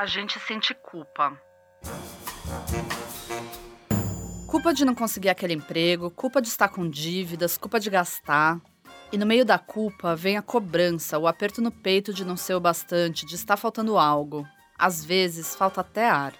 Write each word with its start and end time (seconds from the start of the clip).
a 0.00 0.06
gente 0.06 0.40
sente 0.40 0.72
culpa. 0.72 1.38
Culpa 4.46 4.72
de 4.72 4.82
não 4.82 4.94
conseguir 4.94 5.28
aquele 5.28 5.52
emprego, 5.52 6.10
culpa 6.10 6.40
de 6.40 6.48
estar 6.48 6.70
com 6.70 6.88
dívidas, 6.88 7.58
culpa 7.58 7.78
de 7.78 7.90
gastar. 7.90 8.58
E 9.12 9.18
no 9.18 9.26
meio 9.26 9.44
da 9.44 9.58
culpa 9.58 10.16
vem 10.16 10.38
a 10.38 10.42
cobrança, 10.42 11.18
o 11.18 11.26
aperto 11.26 11.60
no 11.60 11.70
peito 11.70 12.14
de 12.14 12.24
não 12.24 12.34
ser 12.34 12.54
o 12.54 12.60
bastante, 12.60 13.26
de 13.26 13.34
estar 13.34 13.58
faltando 13.58 13.98
algo. 13.98 14.48
Às 14.78 15.04
vezes, 15.04 15.54
falta 15.54 15.82
até 15.82 16.08
ar. 16.08 16.32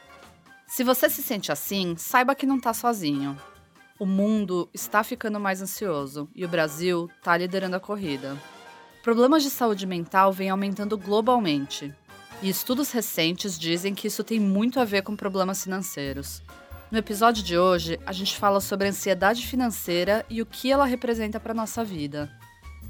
Se 0.67 0.83
você 0.83 1.11
se 1.11 1.23
sente 1.23 1.53
assim, 1.53 1.97
saiba 1.99 2.35
que 2.35 2.47
não 2.47 2.57
está 2.57 2.73
sozinho. 2.73 3.37
O 3.99 4.07
mundo 4.07 4.71
está 4.73 5.05
ficando 5.05 5.39
mais 5.39 5.61
ansioso 5.61 6.31
e 6.35 6.47
o 6.47 6.49
Brasil 6.49 7.11
está 7.19 7.37
liderando 7.37 7.77
a 7.77 7.81
corrida. 7.81 8.39
Problemas 9.03 9.43
de 9.43 9.51
saúde 9.51 9.87
mental 9.87 10.33
vêm 10.33 10.49
aumentando 10.49 10.97
globalmente. 10.97 11.95
E 12.43 12.49
estudos 12.49 12.91
recentes 12.91 13.59
dizem 13.59 13.95
que 13.95 14.07
isso 14.07 14.25
tem 14.25 14.41
muito 14.41 14.81
a 14.81 14.85
ver 14.85 15.03
com 15.03 15.15
problemas 15.15 15.63
financeiros. 15.63 16.43
No 16.91 16.97
episódio 16.97 17.43
de 17.43 17.59
hoje, 17.59 18.01
a 18.07 18.13
gente 18.13 18.35
fala 18.37 18.61
sobre 18.61 18.87
a 18.87 18.91
ansiedade 18.91 19.47
financeira 19.47 20.25
e 20.29 20.41
o 20.41 20.47
que 20.47 20.73
ela 20.73 20.87
representa 20.87 21.39
para 21.39 21.53
nossa 21.53 21.85
vida. 21.85 22.31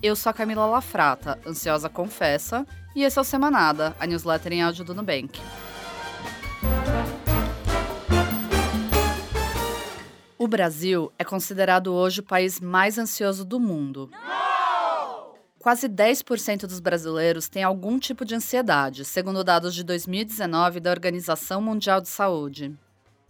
Eu 0.00 0.14
sou 0.14 0.30
a 0.30 0.32
Camila 0.32 0.66
Lafrata, 0.66 1.36
ansiosa 1.44 1.88
confessa, 1.88 2.64
e 2.94 3.02
esse 3.02 3.18
é 3.18 3.20
o 3.20 3.24
Semanada, 3.24 3.94
a 3.98 4.06
newsletter 4.06 4.52
em 4.52 4.62
áudio 4.62 4.84
do 4.84 4.94
Nubank. 4.94 5.40
O 10.38 10.48
Brasil 10.48 11.12
é 11.18 11.24
considerado 11.24 11.92
hoje 11.92 12.20
o 12.20 12.24
país 12.24 12.60
mais 12.60 12.96
ansioso 12.98 13.44
do 13.44 13.58
mundo. 13.58 14.10
Quase 15.60 15.90
10% 15.90 16.62
dos 16.62 16.80
brasileiros 16.80 17.46
têm 17.46 17.62
algum 17.62 17.98
tipo 17.98 18.24
de 18.24 18.34
ansiedade, 18.34 19.04
segundo 19.04 19.44
dados 19.44 19.74
de 19.74 19.84
2019 19.84 20.80
da 20.80 20.90
Organização 20.90 21.60
Mundial 21.60 22.00
de 22.00 22.08
Saúde. 22.08 22.74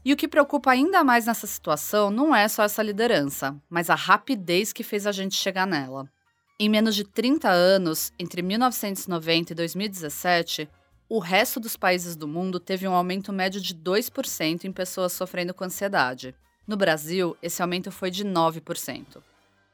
E 0.05 0.13
o 0.13 0.17
que 0.17 0.29
preocupa 0.29 0.71
ainda 0.71 1.03
mais 1.03 1.27
nessa 1.27 1.49
situação 1.49 2.09
não 2.09 2.33
é 2.33 2.47
só 2.47 2.63
essa 2.63 2.85
liderança, 2.85 3.61
mas 3.69 3.91
a 3.91 3.97
rapidez 3.97 4.73
que 4.73 4.85
fez 4.85 5.09
a 5.09 5.13
gente 5.13 5.35
chegar 5.35 5.67
nela. 5.67 6.09
Em 6.59 6.69
menos 6.69 6.95
de 6.95 7.03
30 7.03 7.51
anos, 7.51 8.13
entre 8.17 8.43
1990 8.43 9.53
e 9.53 9.57
2017, 9.57 10.69
o 11.09 11.19
resto 11.19 11.59
dos 11.59 11.77
países 11.77 12.15
do 12.15 12.29
mundo 12.29 12.61
teve 12.61 12.87
um 12.87 12.95
aumento 12.95 13.33
médio 13.33 13.61
de 13.61 13.75
2% 13.75 14.67
em 14.67 14.71
pessoas 14.71 15.13
sofrendo 15.13 15.53
com 15.53 15.65
ansiedade. 15.65 16.33
No 16.65 16.77
Brasil, 16.77 17.37
esse 17.43 17.61
aumento 17.61 17.91
foi 17.91 18.09
de 18.09 18.25
9%. 18.25 19.21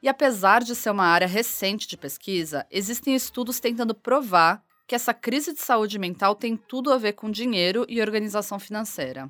E 0.01 0.07
apesar 0.07 0.61
de 0.61 0.75
ser 0.75 0.91
uma 0.91 1.05
área 1.05 1.27
recente 1.27 1.87
de 1.87 1.97
pesquisa, 1.97 2.65
existem 2.69 3.15
estudos 3.15 3.59
tentando 3.59 3.95
provar 3.95 4.63
que 4.85 4.95
essa 4.95 5.13
crise 5.13 5.53
de 5.53 5.59
saúde 5.59 5.97
mental 5.97 6.35
tem 6.35 6.55
tudo 6.55 6.93
a 6.93 6.97
ver 6.97 7.13
com 7.13 7.29
dinheiro 7.29 7.85
e 7.89 7.99
organização 7.99 8.59
financeira. 8.59 9.29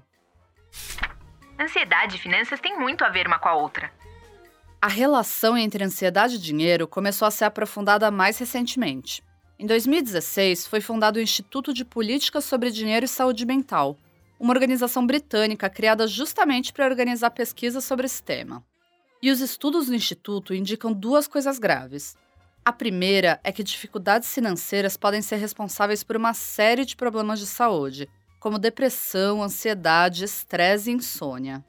Ansiedade 1.59 2.17
e 2.17 2.19
finanças 2.19 2.59
têm 2.59 2.77
muito 2.77 3.03
a 3.03 3.09
ver 3.09 3.25
uma 3.25 3.39
com 3.39 3.49
a 3.49 3.55
outra. 3.55 3.91
A 4.79 4.87
relação 4.87 5.57
entre 5.57 5.83
ansiedade 5.83 6.35
e 6.35 6.39
dinheiro 6.39 6.87
começou 6.87 7.27
a 7.27 7.31
ser 7.31 7.45
aprofundada 7.45 8.11
mais 8.11 8.37
recentemente. 8.37 9.23
Em 9.57 9.65
2016, 9.65 10.67
foi 10.67 10.79
fundado 10.81 11.17
o 11.17 11.21
Instituto 11.21 11.73
de 11.73 11.83
Políticas 11.83 12.45
sobre 12.45 12.69
Dinheiro 12.69 13.05
e 13.05 13.09
Saúde 13.09 13.43
Mental, 13.43 13.97
uma 14.39 14.53
organização 14.53 15.07
britânica 15.07 15.67
criada 15.67 16.05
justamente 16.05 16.71
para 16.71 16.85
organizar 16.85 17.31
pesquisas 17.31 17.83
sobre 17.83 18.05
esse 18.05 18.21
tema. 18.21 18.63
E 19.21 19.31
os 19.31 19.41
estudos 19.41 19.87
do 19.87 19.95
Instituto 19.95 20.53
indicam 20.53 20.93
duas 20.93 21.27
coisas 21.27 21.57
graves. 21.57 22.15
A 22.63 22.71
primeira 22.71 23.39
é 23.43 23.51
que 23.51 23.63
dificuldades 23.63 24.31
financeiras 24.31 24.95
podem 24.95 25.21
ser 25.21 25.37
responsáveis 25.37 26.03
por 26.03 26.15
uma 26.15 26.33
série 26.33 26.85
de 26.85 26.95
problemas 26.95 27.39
de 27.39 27.47
saúde, 27.47 28.07
como 28.39 28.59
depressão, 28.59 29.41
ansiedade, 29.41 30.23
estresse 30.23 30.91
e 30.91 30.93
insônia. 30.93 31.65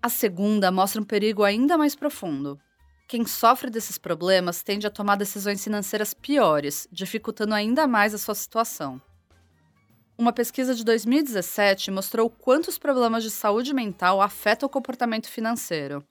A 0.00 0.08
segunda 0.08 0.70
mostra 0.70 1.00
um 1.00 1.04
perigo 1.04 1.42
ainda 1.42 1.76
mais 1.76 1.96
profundo. 1.96 2.60
Quem 3.08 3.26
sofre 3.26 3.68
desses 3.68 3.98
problemas 3.98 4.62
tende 4.62 4.86
a 4.86 4.90
tomar 4.90 5.16
decisões 5.16 5.64
financeiras 5.64 6.14
piores, 6.14 6.86
dificultando 6.92 7.54
ainda 7.54 7.86
mais 7.88 8.14
a 8.14 8.18
sua 8.18 8.34
situação. 8.34 9.02
Uma 10.16 10.32
pesquisa 10.32 10.74
de 10.74 10.84
2017 10.84 11.90
mostrou 11.90 12.30
quantos 12.30 12.78
problemas 12.78 13.24
de 13.24 13.30
saúde 13.30 13.74
mental 13.74 14.22
afetam 14.22 14.68
o 14.68 14.70
comportamento 14.70 15.28
financeiro. 15.28 16.04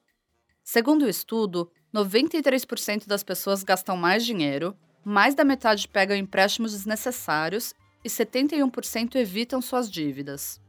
Segundo 0.71 1.01
o 1.01 1.09
estudo, 1.09 1.71
93% 1.91 3.07
das 3.07 3.23
pessoas 3.23 3.63
gastam 3.63 3.97
mais 3.97 4.23
dinheiro, 4.23 4.77
mais 5.03 5.33
da 5.33 5.43
metade 5.43 5.87
pegam 5.87 6.15
empréstimos 6.15 6.73
desnecessários 6.73 7.73
e 8.05 8.07
71% 8.07 9.15
evitam 9.15 9.63
suas 9.63 9.89
dívidas. 9.89 10.61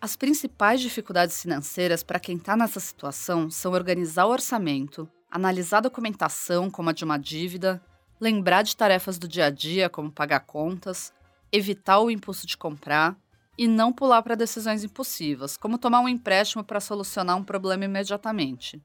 As 0.00 0.14
principais 0.14 0.80
dificuldades 0.80 1.42
financeiras 1.42 2.04
para 2.04 2.20
quem 2.20 2.36
está 2.36 2.56
nessa 2.56 2.78
situação 2.78 3.50
são 3.50 3.72
organizar 3.72 4.26
o 4.26 4.30
orçamento, 4.30 5.10
analisar 5.28 5.80
documentação, 5.80 6.70
como 6.70 6.90
a 6.90 6.92
de 6.92 7.02
uma 7.02 7.18
dívida, 7.18 7.82
lembrar 8.20 8.62
de 8.62 8.76
tarefas 8.76 9.18
do 9.18 9.26
dia 9.26 9.46
a 9.46 9.50
dia, 9.50 9.90
como 9.90 10.12
pagar 10.12 10.46
contas, 10.46 11.12
evitar 11.50 11.98
o 11.98 12.08
impulso 12.08 12.46
de 12.46 12.56
comprar 12.56 13.18
e 13.58 13.66
não 13.66 13.92
pular 13.92 14.22
para 14.22 14.36
decisões 14.36 14.84
impulsivas, 14.84 15.56
como 15.56 15.76
tomar 15.76 16.02
um 16.02 16.08
empréstimo 16.08 16.62
para 16.62 16.78
solucionar 16.78 17.36
um 17.36 17.42
problema 17.42 17.84
imediatamente 17.84 18.80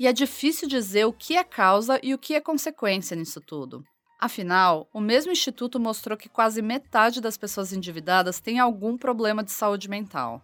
e 0.00 0.06
é 0.06 0.14
difícil 0.14 0.66
dizer 0.66 1.04
o 1.04 1.12
que 1.12 1.36
é 1.36 1.44
causa 1.44 2.00
e 2.02 2.14
o 2.14 2.18
que 2.18 2.34
é 2.34 2.40
consequência 2.40 3.14
nisso 3.14 3.38
tudo. 3.38 3.84
Afinal, 4.18 4.88
o 4.94 5.00
mesmo 5.00 5.30
instituto 5.30 5.78
mostrou 5.78 6.16
que 6.16 6.26
quase 6.26 6.62
metade 6.62 7.20
das 7.20 7.36
pessoas 7.36 7.70
endividadas 7.70 8.40
tem 8.40 8.58
algum 8.58 8.96
problema 8.96 9.44
de 9.44 9.52
saúde 9.52 9.90
mental. 9.90 10.42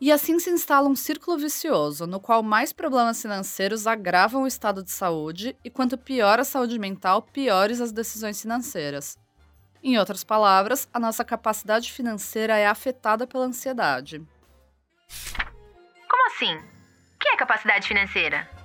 E 0.00 0.12
assim 0.12 0.38
se 0.38 0.50
instala 0.50 0.88
um 0.88 0.94
círculo 0.94 1.36
vicioso, 1.36 2.06
no 2.06 2.20
qual 2.20 2.44
mais 2.44 2.72
problemas 2.72 3.20
financeiros 3.20 3.88
agravam 3.88 4.44
o 4.44 4.46
estado 4.46 4.84
de 4.84 4.92
saúde, 4.92 5.56
e 5.64 5.70
quanto 5.70 5.98
pior 5.98 6.38
a 6.38 6.44
saúde 6.44 6.78
mental, 6.78 7.22
piores 7.22 7.80
as 7.80 7.90
decisões 7.90 8.40
financeiras. 8.40 9.18
Em 9.82 9.98
outras 9.98 10.22
palavras, 10.22 10.88
a 10.94 11.00
nossa 11.00 11.24
capacidade 11.24 11.90
financeira 11.90 12.56
é 12.56 12.68
afetada 12.68 13.26
pela 13.26 13.46
ansiedade. 13.46 14.24
Como 16.08 16.26
assim? 16.28 16.56
O 16.56 17.18
que 17.18 17.28
é 17.30 17.36
capacidade 17.36 17.88
financeira? 17.88 18.61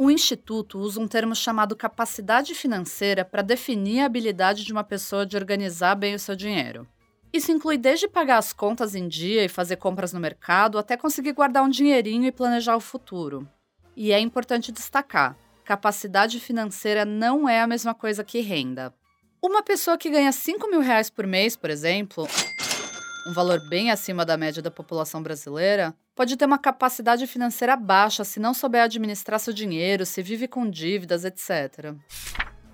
O 0.00 0.12
Instituto 0.12 0.78
usa 0.78 1.00
um 1.00 1.08
termo 1.08 1.34
chamado 1.34 1.74
capacidade 1.74 2.54
financeira 2.54 3.24
para 3.24 3.42
definir 3.42 3.98
a 3.98 4.06
habilidade 4.06 4.64
de 4.64 4.72
uma 4.72 4.84
pessoa 4.84 5.26
de 5.26 5.36
organizar 5.36 5.96
bem 5.96 6.14
o 6.14 6.18
seu 6.20 6.36
dinheiro. 6.36 6.86
Isso 7.32 7.50
inclui 7.50 7.76
desde 7.76 8.06
pagar 8.06 8.38
as 8.38 8.52
contas 8.52 8.94
em 8.94 9.08
dia 9.08 9.44
e 9.44 9.48
fazer 9.48 9.74
compras 9.74 10.12
no 10.12 10.20
mercado, 10.20 10.78
até 10.78 10.96
conseguir 10.96 11.32
guardar 11.32 11.64
um 11.64 11.68
dinheirinho 11.68 12.26
e 12.26 12.32
planejar 12.32 12.76
o 12.76 12.80
futuro. 12.80 13.48
E 13.96 14.12
é 14.12 14.20
importante 14.20 14.70
destacar: 14.70 15.36
capacidade 15.64 16.38
financeira 16.38 17.04
não 17.04 17.48
é 17.48 17.60
a 17.60 17.66
mesma 17.66 17.92
coisa 17.92 18.22
que 18.22 18.40
renda. 18.40 18.94
Uma 19.42 19.64
pessoa 19.64 19.98
que 19.98 20.10
ganha 20.10 20.30
5 20.30 20.70
mil 20.70 20.80
reais 20.80 21.10
por 21.10 21.26
mês, 21.26 21.56
por 21.56 21.70
exemplo, 21.70 22.28
um 23.26 23.32
valor 23.32 23.58
bem 23.68 23.90
acima 23.90 24.24
da 24.24 24.36
média 24.36 24.62
da 24.62 24.70
população 24.70 25.20
brasileira, 25.20 25.92
pode 26.18 26.36
ter 26.36 26.46
uma 26.46 26.58
capacidade 26.58 27.24
financeira 27.28 27.76
baixa 27.76 28.24
se 28.24 28.40
não 28.40 28.52
souber 28.52 28.82
administrar 28.82 29.38
seu 29.38 29.52
dinheiro, 29.52 30.04
se 30.04 30.20
vive 30.20 30.48
com 30.48 30.68
dívidas, 30.68 31.24
etc. 31.24 31.94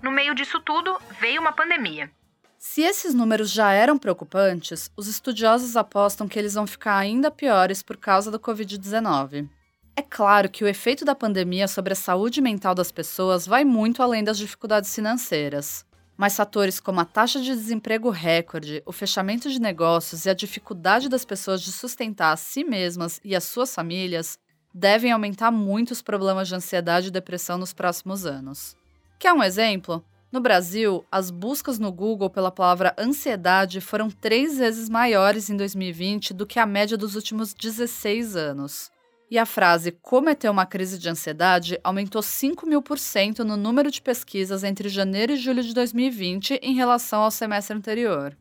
No 0.01 0.11
meio 0.11 0.33
disso 0.33 0.59
tudo, 0.61 0.97
veio 1.19 1.41
uma 1.41 1.53
pandemia. 1.53 2.09
Se 2.57 2.81
esses 2.81 3.13
números 3.13 3.51
já 3.51 3.71
eram 3.71 3.99
preocupantes, 3.99 4.89
os 4.97 5.07
estudiosos 5.07 5.77
apostam 5.77 6.27
que 6.27 6.39
eles 6.39 6.55
vão 6.55 6.65
ficar 6.65 6.97
ainda 6.97 7.29
piores 7.29 7.83
por 7.83 7.97
causa 7.97 8.31
do 8.31 8.39
Covid-19. 8.39 9.47
É 9.95 10.01
claro 10.01 10.49
que 10.49 10.63
o 10.63 10.67
efeito 10.67 11.05
da 11.05 11.13
pandemia 11.13 11.67
sobre 11.67 11.93
a 11.93 11.95
saúde 11.95 12.41
mental 12.41 12.73
das 12.73 12.91
pessoas 12.91 13.45
vai 13.45 13.63
muito 13.63 14.01
além 14.01 14.23
das 14.23 14.39
dificuldades 14.39 14.93
financeiras. 14.95 15.85
Mas 16.17 16.35
fatores 16.35 16.79
como 16.79 16.99
a 16.99 17.05
taxa 17.05 17.39
de 17.39 17.53
desemprego 17.53 18.09
recorde, 18.09 18.81
o 18.85 18.91
fechamento 18.91 19.49
de 19.49 19.59
negócios 19.59 20.25
e 20.25 20.29
a 20.29 20.33
dificuldade 20.33 21.09
das 21.09 21.25
pessoas 21.25 21.61
de 21.61 21.71
sustentar 21.71 22.31
a 22.31 22.37
si 22.37 22.63
mesmas 22.63 23.19
e 23.23 23.35
as 23.35 23.43
suas 23.43 23.73
famílias 23.73 24.39
devem 24.73 25.11
aumentar 25.11 25.51
muito 25.51 25.91
os 25.91 26.01
problemas 26.01 26.47
de 26.47 26.55
ansiedade 26.55 27.07
e 27.07 27.11
depressão 27.11 27.57
nos 27.57 27.73
próximos 27.73 28.25
anos. 28.25 28.75
Quer 29.19 29.33
um 29.33 29.43
exemplo? 29.43 30.03
No 30.31 30.41
Brasil, 30.41 31.05
as 31.09 31.31
buscas 31.31 31.79
no 31.79 31.91
Google 31.91 32.29
pela 32.29 32.51
palavra 32.51 32.93
ansiedade 32.97 33.79
foram 33.79 34.09
três 34.09 34.57
vezes 34.57 34.89
maiores 34.89 35.49
em 35.49 35.55
2020 35.55 36.33
do 36.33 36.45
que 36.45 36.59
a 36.59 36.65
média 36.65 36.97
dos 36.97 37.15
últimos 37.15 37.53
16 37.53 38.35
anos. 38.35 38.91
E 39.29 39.39
a 39.39 39.45
frase 39.45 39.91
cometeu 39.91 40.51
uma 40.51 40.65
crise 40.65 40.99
de 40.99 41.09
ansiedade 41.09 41.79
aumentou 41.83 42.21
5 42.21 42.67
mil 42.67 42.81
por 42.81 42.99
cento 42.99 43.43
no 43.43 43.57
número 43.57 43.89
de 43.89 44.01
pesquisas 44.01 44.63
entre 44.63 44.87
janeiro 44.87 45.33
e 45.33 45.37
julho 45.37 45.63
de 45.63 45.73
2020 45.73 46.59
em 46.61 46.75
relação 46.75 47.21
ao 47.21 47.31
semestre 47.31 47.75
anterior. 47.75 48.37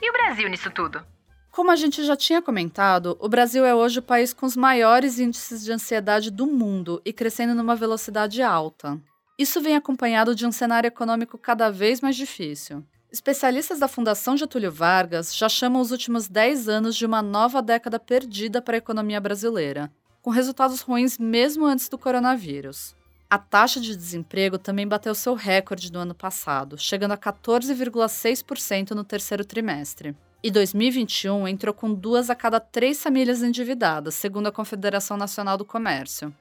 E 0.00 0.10
o 0.10 0.12
Brasil 0.12 0.48
nisso 0.48 0.70
tudo? 0.70 1.04
Como 1.50 1.70
a 1.70 1.76
gente 1.76 2.04
já 2.04 2.16
tinha 2.16 2.40
comentado, 2.40 3.16
o 3.18 3.28
Brasil 3.28 3.64
é 3.64 3.74
hoje 3.74 3.98
o 3.98 4.02
país 4.02 4.32
com 4.32 4.46
os 4.46 4.56
maiores 4.56 5.18
índices 5.18 5.64
de 5.64 5.72
ansiedade 5.72 6.30
do 6.30 6.46
mundo 6.46 7.02
e 7.04 7.12
crescendo 7.12 7.54
numa 7.54 7.74
velocidade 7.74 8.40
alta. 8.40 9.00
Isso 9.38 9.60
vem 9.60 9.74
acompanhado 9.74 10.34
de 10.34 10.46
um 10.46 10.52
cenário 10.52 10.88
econômico 10.88 11.38
cada 11.38 11.70
vez 11.70 12.00
mais 12.00 12.14
difícil. 12.14 12.84
Especialistas 13.12 13.80
da 13.80 13.88
Fundação 13.88 14.36
Getúlio 14.36 14.70
Vargas 14.70 15.36
já 15.36 15.48
chamam 15.48 15.82
os 15.82 15.90
últimos 15.90 16.28
10 16.28 16.68
anos 16.68 16.94
de 16.94 17.04
uma 17.04 17.20
nova 17.20 17.60
década 17.60 17.98
perdida 17.98 18.62
para 18.62 18.76
a 18.76 18.78
economia 18.78 19.20
brasileira, 19.20 19.90
com 20.22 20.30
resultados 20.30 20.80
ruins 20.80 21.18
mesmo 21.18 21.66
antes 21.66 21.88
do 21.88 21.98
coronavírus. 21.98 22.94
A 23.28 23.36
taxa 23.36 23.80
de 23.80 23.96
desemprego 23.96 24.58
também 24.58 24.86
bateu 24.86 25.12
seu 25.12 25.34
recorde 25.34 25.92
no 25.92 25.98
ano 25.98 26.14
passado, 26.14 26.78
chegando 26.78 27.12
a 27.12 27.18
14,6% 27.18 28.92
no 28.92 29.02
terceiro 29.02 29.44
trimestre. 29.44 30.14
E 30.40 30.48
2021 30.48 31.48
entrou 31.48 31.74
com 31.74 31.92
duas 31.92 32.30
a 32.30 32.36
cada 32.36 32.60
três 32.60 33.02
famílias 33.02 33.42
endividadas, 33.42 34.14
segundo 34.14 34.46
a 34.46 34.52
Confederação 34.52 35.16
Nacional 35.16 35.58
do 35.58 35.64
Comércio. 35.64 36.32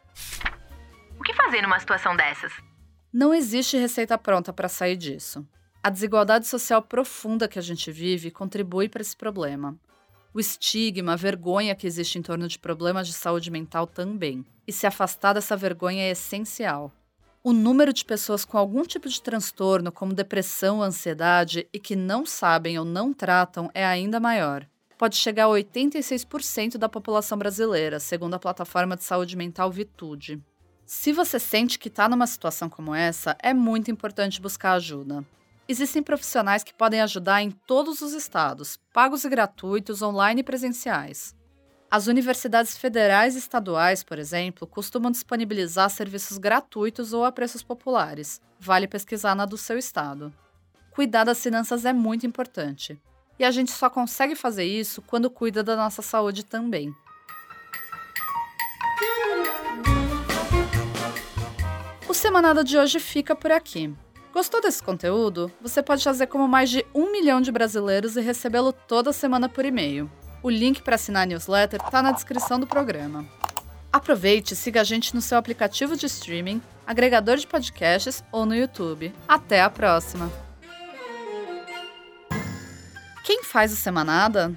O 1.20 1.24
que 1.24 1.34
fazer 1.34 1.64
numa 1.64 1.80
situação 1.80 2.16
dessas? 2.16 2.54
Não 3.12 3.34
existe 3.34 3.76
receita 3.76 4.20
pronta 4.20 4.54
para 4.54 4.70
sair 4.70 4.96
disso. 4.96 5.44
A 5.82 5.90
desigualdade 5.90 6.46
social 6.46 6.82
profunda 6.82 7.48
que 7.48 7.58
a 7.58 7.62
gente 7.62 7.90
vive 7.90 8.30
contribui 8.30 8.90
para 8.90 9.02
esse 9.02 9.16
problema. 9.16 9.80
O 10.34 10.40
estigma, 10.40 11.14
a 11.14 11.16
vergonha 11.16 11.74
que 11.74 11.88
existe 11.88 12.20
em 12.20 12.22
torno 12.22 12.50
de 12.50 12.60
problemas 12.60 13.08
de 13.08 13.14
saúde 13.14 13.50
mental 13.50 13.88
também. 13.88 14.46
E 14.68 14.74
se 14.74 14.86
afastar 14.86 15.32
dessa 15.32 15.56
vergonha 15.56 16.04
é 16.04 16.12
essencial. 16.12 16.92
O 17.42 17.54
número 17.54 17.94
de 17.94 18.04
pessoas 18.04 18.44
com 18.44 18.58
algum 18.58 18.84
tipo 18.84 19.08
de 19.08 19.22
transtorno, 19.22 19.90
como 19.90 20.14
depressão 20.14 20.78
ou 20.78 20.84
ansiedade, 20.84 21.66
e 21.72 21.80
que 21.80 21.96
não 21.96 22.26
sabem 22.26 22.78
ou 22.78 22.84
não 22.84 23.14
tratam 23.14 23.72
é 23.74 23.86
ainda 23.86 24.20
maior. 24.20 24.68
Pode 24.98 25.16
chegar 25.16 25.46
a 25.46 25.50
86% 25.50 26.78
da 26.78 26.90
população 26.90 27.38
brasileira, 27.38 28.02
segundo 28.02 28.34
a 28.34 28.40
plataforma 28.40 28.98
de 28.98 29.06
saúde 29.06 29.38
mental 29.38 29.72
Vitude. 29.72 30.44
Se 30.86 31.14
você 31.14 31.40
sente 31.40 31.80
que 31.80 31.88
está 31.88 32.10
numa 32.10 32.28
situação 32.28 32.68
como 32.68 32.94
essa, 32.94 33.38
é 33.42 33.54
muito 33.54 33.90
importante 33.90 34.42
buscar 34.42 34.74
ajuda. 34.74 35.26
Existem 35.72 36.02
profissionais 36.02 36.64
que 36.64 36.74
podem 36.74 37.00
ajudar 37.00 37.44
em 37.44 37.52
todos 37.52 38.02
os 38.02 38.14
estados, 38.14 38.80
pagos 38.92 39.24
e 39.24 39.30
gratuitos, 39.30 40.02
online 40.02 40.42
e 40.42 40.44
presenciais. 40.44 41.36
As 41.92 42.08
universidades 42.08 42.76
federais 42.76 43.36
e 43.36 43.38
estaduais, 43.38 44.02
por 44.02 44.18
exemplo, 44.18 44.66
costumam 44.66 45.12
disponibilizar 45.12 45.88
serviços 45.92 46.40
gratuitos 46.40 47.14
ou 47.14 47.24
a 47.24 47.32
preços 47.32 47.62
populares. 47.62 48.42
Vale 48.60 48.88
pesquisar 48.88 49.36
na 49.36 49.46
do 49.46 49.58
seu 49.58 49.78
estado. 49.78 50.34
Cuidar 50.90 51.24
das 51.24 51.40
finanças 51.40 51.86
é 51.86 51.94
muito 51.94 52.26
importante. 52.26 53.00
E 53.38 53.46
a 53.46 53.52
gente 53.52 53.70
só 53.70 53.92
consegue 53.92 54.34
fazer 54.34 54.66
isso 54.66 55.04
quando 55.04 55.30
cuida 55.30 55.62
da 55.64 55.76
nossa 55.76 56.02
saúde 56.02 56.44
também. 56.44 56.92
O 62.08 62.14
Semanada 62.16 62.64
de 62.64 62.76
hoje 62.76 63.00
fica 63.00 63.36
por 63.36 63.52
aqui. 63.52 63.96
Gostou 64.32 64.62
desse 64.62 64.82
conteúdo? 64.82 65.52
Você 65.60 65.82
pode 65.82 66.04
fazer 66.04 66.28
como 66.28 66.48
mais 66.48 66.70
de 66.70 66.86
um 66.94 67.12
milhão 67.12 67.42
de 67.42 67.52
brasileiros 67.52 68.16
e 68.16 68.22
recebê-lo 68.22 68.72
toda 68.72 69.12
semana 69.12 69.50
por 69.50 69.66
e-mail. 69.66 70.10
O 70.44 70.50
link 70.50 70.82
para 70.84 70.96
assinar 70.96 71.24
a 71.24 71.26
newsletter 71.26 71.82
está 71.84 72.02
na 72.02 72.12
descrição 72.12 72.60
do 72.60 72.68
programa. 72.68 73.26
Aproveite 73.92 74.54
e 74.54 74.56
siga 74.56 74.82
a 74.82 74.84
gente 74.84 75.16
no 75.16 75.22
seu 75.22 75.38
aplicativo 75.38 75.98
de 75.98 76.06
streaming, 76.06 76.62
agregador 76.86 77.38
de 77.38 77.48
podcasts 77.48 78.24
ou 78.32 78.46
no 78.46 78.56
YouTube. 78.56 79.12
Até 79.28 79.62
a 79.62 79.70
próxima! 79.70 80.32
Quem 83.24 83.44
faz 83.44 83.74
o 83.74 83.76
Semanada? 83.76 84.56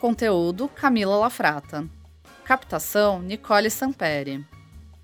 Conteúdo: 0.00 0.68
Camila 0.68 1.16
Lafrata. 1.16 1.84
Captação: 2.44 3.22
Nicole 3.22 3.70
Samperi. 3.70 4.44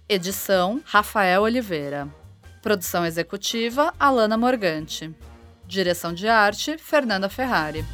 Edição: 0.09 0.81
Rafael 0.85 1.43
Oliveira. 1.43 2.09
Produção 2.63 3.07
executiva: 3.07 3.95
Alana 3.99 4.37
Morgante. 4.37 5.15
Direção 5.67 6.13
de 6.13 6.29
arte: 6.29 6.77
Fernanda 6.77 7.29
Ferrari. 7.29 7.85